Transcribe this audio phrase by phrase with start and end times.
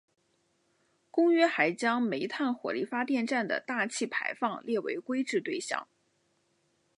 [1.11, 5.87] 公约还将煤炭火力发电站的大气排放列为规制对象。